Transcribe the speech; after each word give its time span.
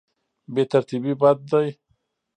بې 0.53 0.63
ترتیبي 0.71 1.13
بد 1.21 1.37
دی. 1.51 1.67